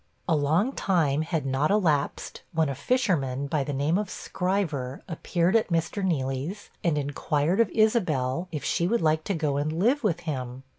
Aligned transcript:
A 0.27 0.35
long 0.35 0.71
time 0.73 1.21
had 1.21 1.45
not 1.45 1.69
elapsed, 1.69 2.41
when 2.53 2.69
a 2.69 2.73
fisherman 2.73 3.45
by 3.45 3.63
the 3.63 3.71
name 3.71 3.99
of 3.99 4.09
Scriver 4.09 5.03
appeared 5.07 5.55
at 5.55 5.67
Mr. 5.69 6.01
Nealy's, 6.03 6.71
and 6.83 6.97
inquired 6.97 7.59
of 7.59 7.69
Isabel 7.69 8.47
'if 8.51 8.63
she 8.63 8.87
would 8.87 9.01
like 9.01 9.23
to 9.25 9.35
go 9.35 9.57
and 9.57 9.71
live 9.71 10.03
with 10.03 10.21
him.' 10.21 10.63